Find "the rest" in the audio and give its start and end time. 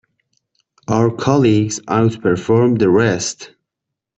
2.79-3.51